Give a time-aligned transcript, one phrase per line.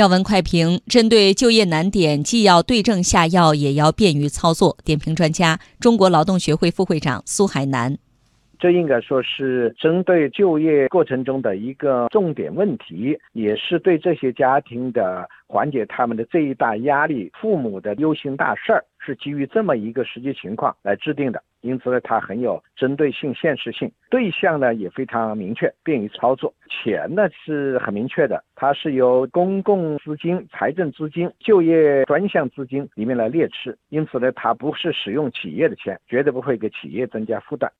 [0.00, 4.78] 要闻快评：针对就业难点，既要对症下药，也要便于操作。
[4.82, 7.98] 点评专家，中国劳动学会副会长苏海南。
[8.58, 21.42] 这应该说是针对就业过程中的一个重点问题，也是对这些家庭的缓解他们的这一大压力、父母的忧心大事儿，是基于这么一个实际情况来制定的。
[21.60, 26.52] 因此呢，它很有针对性、现实性，对象呢也非常明确，便于操作。
[26.68, 33.76] 钱呢是很明确的，它是由公共资金、财政资金、就业专项资金里面来列支。
[33.88, 37.70] 因此呢，它不是使用企业的钱，绝对不会给企业增加负担。